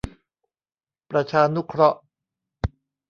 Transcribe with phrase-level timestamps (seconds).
[1.09, 1.99] ประชานุเคราะห์